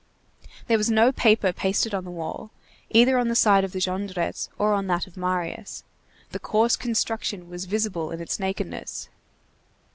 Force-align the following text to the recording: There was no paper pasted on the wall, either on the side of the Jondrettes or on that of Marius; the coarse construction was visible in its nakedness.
There 0.65 0.79
was 0.79 0.89
no 0.89 1.11
paper 1.11 1.53
pasted 1.53 1.93
on 1.93 2.05
the 2.05 2.09
wall, 2.09 2.49
either 2.89 3.19
on 3.19 3.27
the 3.27 3.35
side 3.35 3.63
of 3.63 3.71
the 3.71 3.77
Jondrettes 3.79 4.49
or 4.57 4.73
on 4.73 4.87
that 4.87 5.05
of 5.05 5.15
Marius; 5.15 5.83
the 6.31 6.39
coarse 6.39 6.75
construction 6.75 7.47
was 7.51 7.65
visible 7.65 8.09
in 8.09 8.19
its 8.19 8.39
nakedness. 8.39 9.09